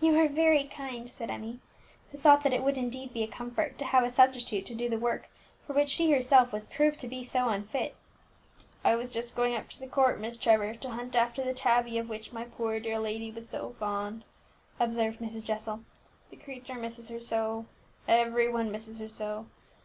"You 0.00 0.14
are 0.14 0.28
very 0.28 0.62
kind," 0.62 1.10
said 1.10 1.28
Emmie, 1.28 1.58
who 2.12 2.18
thought 2.18 2.44
that 2.44 2.52
it 2.52 2.62
would 2.62 2.78
indeed 2.78 3.12
be 3.12 3.24
a 3.24 3.26
comfort 3.26 3.78
to 3.78 3.84
have 3.84 4.04
a 4.04 4.08
substitute 4.10 4.64
to 4.66 4.76
do 4.76 4.88
the 4.88 4.96
work 4.96 5.28
for 5.66 5.72
which 5.72 5.88
she 5.88 6.12
herself 6.12 6.52
was 6.52 6.68
proved 6.68 7.00
to 7.00 7.08
be 7.08 7.24
so 7.24 7.48
unfit. 7.48 7.96
"I 8.84 8.94
was 8.94 9.12
just 9.12 9.34
going 9.34 9.56
up 9.56 9.68
to 9.70 9.80
the 9.80 9.88
Court, 9.88 10.20
Miss 10.20 10.36
Trevor, 10.36 10.74
to 10.76 10.90
hunt 10.90 11.16
after 11.16 11.42
the 11.42 11.52
tabby 11.52 11.98
of 11.98 12.08
which 12.08 12.32
my 12.32 12.44
poor 12.44 12.78
dear 12.78 13.00
lady 13.00 13.32
was 13.32 13.48
so 13.48 13.70
fond," 13.70 14.22
observed 14.78 15.18
Mrs. 15.18 15.46
Jessel; 15.46 15.80
"the 16.30 16.36
creature 16.36 16.76
misses 16.76 17.08
her 17.08 17.18
so 17.18 17.66
every 18.06 18.48
one 18.48 18.70
misses 18.70 19.00
her 19.00 19.08
so! 19.08 19.46